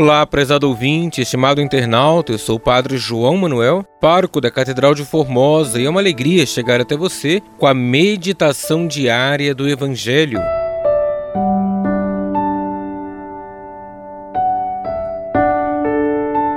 Olá, 0.00 0.24
prezado 0.24 0.68
ouvinte, 0.68 1.22
estimado 1.22 1.60
internauta, 1.60 2.30
eu 2.30 2.38
sou 2.38 2.54
o 2.54 2.60
Padre 2.60 2.96
João 2.96 3.36
Manuel, 3.36 3.84
pároco 4.00 4.40
da 4.40 4.48
Catedral 4.48 4.94
de 4.94 5.04
Formosa, 5.04 5.80
e 5.80 5.86
é 5.86 5.90
uma 5.90 5.98
alegria 5.98 6.46
chegar 6.46 6.80
até 6.80 6.96
você 6.96 7.42
com 7.58 7.66
a 7.66 7.74
meditação 7.74 8.86
diária 8.86 9.52
do 9.52 9.68
Evangelho. 9.68 10.40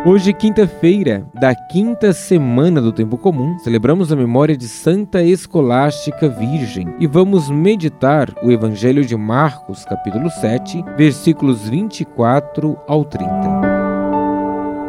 Hoje, 0.03 0.33
quinta-feira 0.33 1.27
da 1.31 1.53
quinta 1.53 2.11
semana 2.11 2.81
do 2.81 2.91
Tempo 2.91 3.19
Comum, 3.19 3.59
celebramos 3.59 4.11
a 4.11 4.15
memória 4.15 4.57
de 4.57 4.67
Santa 4.67 5.21
Escolástica 5.21 6.27
Virgem 6.27 6.87
e 6.99 7.05
vamos 7.05 7.51
meditar 7.51 8.33
o 8.41 8.51
Evangelho 8.51 9.05
de 9.05 9.15
Marcos, 9.15 9.85
capítulo 9.85 10.27
7, 10.31 10.83
versículos 10.97 11.69
24 11.69 12.75
ao 12.87 13.05
30. 13.05 13.60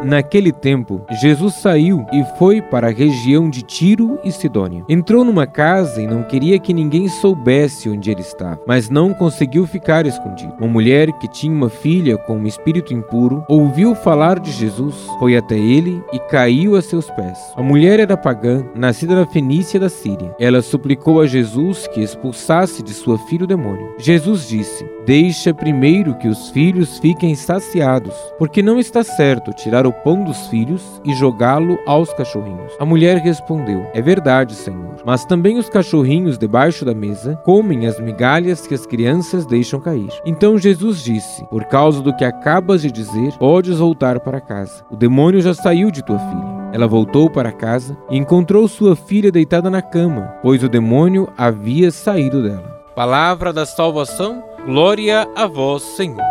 Naquele 0.03 0.51
tempo, 0.51 1.01
Jesus 1.21 1.55
saiu 1.55 2.05
e 2.11 2.23
foi 2.37 2.61
para 2.61 2.87
a 2.87 2.91
região 2.91 3.49
de 3.49 3.61
Tiro 3.61 4.19
e 4.23 4.31
Sidônia. 4.31 4.83
Entrou 4.89 5.23
numa 5.23 5.47
casa 5.47 6.01
e 6.01 6.07
não 6.07 6.23
queria 6.23 6.59
que 6.59 6.73
ninguém 6.73 7.07
soubesse 7.07 7.89
onde 7.89 8.11
ele 8.11 8.21
estava, 8.21 8.59
mas 8.67 8.89
não 8.89 9.13
conseguiu 9.13 9.65
ficar 9.65 10.05
escondido. 10.05 10.53
Uma 10.59 10.67
mulher 10.67 11.11
que 11.13 11.27
tinha 11.27 11.53
uma 11.53 11.69
filha 11.69 12.17
com 12.17 12.37
um 12.37 12.45
espírito 12.45 12.93
impuro 12.93 13.45
ouviu 13.47 13.95
falar 13.95 14.39
de 14.39 14.51
Jesus, 14.51 14.95
foi 15.19 15.37
até 15.37 15.57
ele 15.57 16.03
e 16.11 16.19
caiu 16.19 16.75
a 16.75 16.81
seus 16.81 17.09
pés. 17.11 17.39
A 17.55 17.61
mulher 17.61 17.99
era 17.99 18.17
pagã, 18.17 18.65
nascida 18.75 19.15
na 19.15 19.25
Fenícia 19.25 19.79
da 19.79 19.89
Síria. 19.89 20.35
Ela 20.39 20.61
suplicou 20.61 21.21
a 21.21 21.27
Jesus 21.27 21.87
que 21.87 22.01
expulsasse 22.01 22.83
de 22.83 22.93
sua 22.93 23.17
filha 23.17 23.45
o 23.45 23.47
demônio. 23.47 23.95
Jesus 23.97 24.47
disse: 24.47 24.85
Deixa 25.05 25.53
primeiro 25.53 26.15
que 26.15 26.29
os 26.29 26.49
filhos 26.49 26.97
fiquem 26.99 27.35
saciados, 27.35 28.13
porque 28.39 28.63
não 28.63 28.79
está 28.79 29.03
certo 29.03 29.51
tirar 29.51 29.85
o 29.85 29.91
pão 29.91 30.23
dos 30.23 30.47
filhos 30.47 31.01
e 31.03 31.13
jogá-lo 31.13 31.77
aos 31.85 32.13
cachorrinhos. 32.13 32.71
A 32.79 32.85
mulher 32.85 33.17
respondeu: 33.17 33.85
É 33.93 34.01
verdade, 34.01 34.55
Senhor. 34.55 34.95
Mas 35.05 35.25
também 35.25 35.57
os 35.57 35.67
cachorrinhos 35.67 36.37
debaixo 36.37 36.85
da 36.85 36.93
mesa 36.93 37.35
comem 37.43 37.85
as 37.85 37.99
migalhas 37.99 38.65
que 38.65 38.73
as 38.73 38.85
crianças 38.85 39.45
deixam 39.45 39.81
cair. 39.81 40.09
Então 40.25 40.57
Jesus 40.57 41.03
disse: 41.03 41.43
Por 41.47 41.65
causa 41.65 42.01
do 42.01 42.15
que 42.15 42.23
acabas 42.23 42.81
de 42.81 42.89
dizer, 42.89 43.33
podes 43.37 43.79
voltar 43.79 44.21
para 44.21 44.39
casa. 44.39 44.85
O 44.89 44.95
demônio 44.95 45.41
já 45.41 45.53
saiu 45.53 45.91
de 45.91 46.01
tua 46.01 46.17
filha. 46.17 46.53
Ela 46.71 46.87
voltou 46.87 47.29
para 47.29 47.51
casa 47.51 47.97
e 48.09 48.17
encontrou 48.17 48.67
sua 48.69 48.95
filha 48.95 49.31
deitada 49.31 49.69
na 49.69 49.81
cama, 49.81 50.33
pois 50.41 50.63
o 50.63 50.69
demônio 50.69 51.27
havia 51.37 51.91
saído 51.91 52.41
dela. 52.41 52.73
Palavra 52.95 53.51
da 53.51 53.65
salvação, 53.65 54.43
glória 54.65 55.27
a 55.35 55.45
vós, 55.45 55.83
Senhor. 55.83 56.23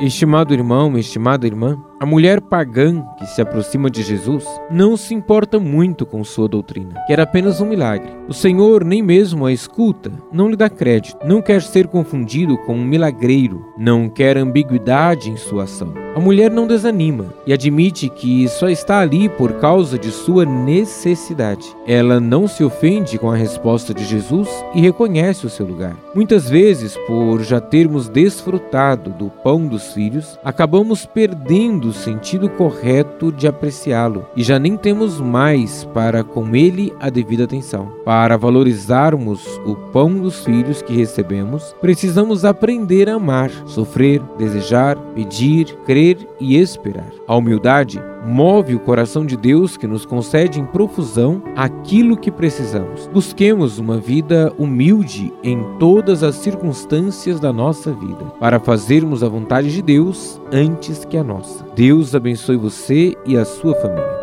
Estimado 0.00 0.54
irmão, 0.54 0.96
estimada 0.96 1.46
irmã, 1.46 1.78
a 2.00 2.06
mulher 2.06 2.40
pagã 2.40 3.04
que 3.18 3.26
se 3.26 3.40
aproxima 3.40 3.90
de 3.90 4.02
Jesus 4.02 4.44
não 4.70 4.96
se 4.96 5.14
importa 5.14 5.58
muito 5.58 6.06
com 6.06 6.22
sua 6.22 6.48
doutrina, 6.48 6.94
quer 7.08 7.18
apenas 7.18 7.60
um 7.60 7.66
milagre. 7.66 8.08
O 8.28 8.32
Senhor 8.32 8.84
nem 8.84 9.02
mesmo 9.02 9.46
a 9.46 9.52
escuta, 9.52 10.12
não 10.32 10.48
lhe 10.48 10.56
dá 10.56 10.70
crédito, 10.70 11.26
não 11.26 11.42
quer 11.42 11.60
ser 11.60 11.88
confundido 11.88 12.56
com 12.58 12.74
um 12.74 12.84
milagreiro, 12.84 13.64
não 13.76 14.08
quer 14.08 14.36
ambiguidade 14.36 15.28
em 15.28 15.36
sua 15.36 15.64
ação. 15.64 15.92
A 16.14 16.20
mulher 16.20 16.50
não 16.50 16.66
desanima 16.66 17.26
e 17.46 17.52
admite 17.52 18.08
que 18.08 18.48
só 18.48 18.68
está 18.68 19.00
ali 19.00 19.28
por 19.28 19.54
causa 19.54 19.98
de 19.98 20.10
sua 20.10 20.44
necessidade. 20.44 21.74
Ela 21.86 22.18
não 22.20 22.48
se 22.48 22.64
ofende 22.64 23.18
com 23.18 23.30
a 23.30 23.36
resposta 23.36 23.94
de 23.94 24.04
Jesus 24.04 24.48
e 24.74 24.80
reconhece 24.80 25.46
o 25.46 25.50
seu 25.50 25.66
lugar. 25.66 25.96
Muitas 26.14 26.48
vezes, 26.48 26.96
por 27.06 27.42
já 27.42 27.60
termos 27.60 28.08
desfrutado 28.08 29.10
do 29.10 29.30
pão 29.30 29.66
dos 29.66 29.92
filhos, 29.92 30.38
acabamos 30.44 31.06
perdendo 31.06 31.87
o 31.88 31.92
sentido 31.92 32.48
correto 32.48 33.32
de 33.32 33.48
apreciá-lo 33.48 34.26
e 34.36 34.42
já 34.42 34.58
nem 34.58 34.76
temos 34.76 35.20
mais 35.20 35.84
para 35.92 36.22
com 36.22 36.54
ele 36.54 36.92
a 37.00 37.10
devida 37.10 37.44
atenção. 37.44 37.92
Para 38.04 38.36
valorizarmos 38.36 39.60
o 39.66 39.74
pão 39.74 40.14
dos 40.14 40.44
filhos 40.44 40.82
que 40.82 40.94
recebemos, 40.94 41.74
precisamos 41.80 42.44
aprender 42.44 43.08
a 43.08 43.14
amar, 43.14 43.50
sofrer, 43.66 44.20
desejar, 44.38 44.96
pedir, 45.14 45.74
crer 45.84 46.18
e 46.38 46.56
esperar. 46.56 47.10
A 47.26 47.34
humildade 47.34 48.00
move 48.28 48.74
o 48.74 48.80
coração 48.80 49.24
de 49.24 49.36
Deus 49.36 49.76
que 49.76 49.86
nos 49.86 50.04
concede 50.04 50.60
em 50.60 50.64
profusão 50.66 51.42
aquilo 51.56 52.16
que 52.16 52.30
precisamos. 52.30 53.08
Busquemos 53.12 53.78
uma 53.78 53.98
vida 53.98 54.52
humilde 54.58 55.32
em 55.42 55.62
todas 55.78 56.22
as 56.22 56.36
circunstâncias 56.36 57.40
da 57.40 57.52
nossa 57.52 57.92
vida, 57.92 58.24
para 58.38 58.60
fazermos 58.60 59.22
a 59.22 59.28
vontade 59.28 59.72
de 59.72 59.80
Deus 59.80 60.40
antes 60.52 61.04
que 61.04 61.16
a 61.16 61.24
nossa. 61.24 61.64
Deus 61.74 62.14
abençoe 62.14 62.56
você 62.56 63.16
e 63.24 63.36
a 63.36 63.44
sua 63.44 63.74
família. 63.76 64.17